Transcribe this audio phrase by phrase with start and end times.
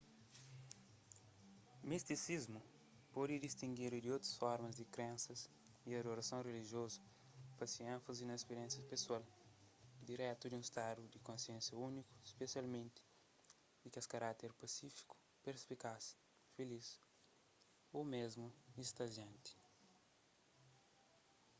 [1.91, 2.61] mistisismu
[3.15, 5.41] pode distingidu di otu formas di krensas
[5.89, 7.01] y adorason rilijiozu
[7.57, 9.23] pa se énfazi na spiriénsia pesoal
[10.09, 13.01] diretu di un stadu di konsénsia úniku spesialmenti
[13.93, 16.03] kes di karákter pasífiku perspikaz
[16.53, 16.87] filis
[17.97, 18.47] ô mésmu
[18.83, 19.51] istazianti